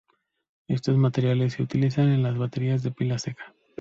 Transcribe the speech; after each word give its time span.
Estos 0.67 0.97
materiales, 0.97 1.53
se 1.53 1.61
utilizan 1.61 2.09
en 2.09 2.23
las 2.23 2.35
baterías 2.35 2.81
de 2.81 2.89
pila 2.89 3.19
seca. 3.19 3.53